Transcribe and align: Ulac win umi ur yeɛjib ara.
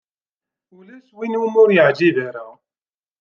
Ulac 0.77 1.05
win 1.17 1.33
umi 1.41 1.59
ur 1.63 1.69
yeɛjib 1.75 2.17
ara. 2.27 2.45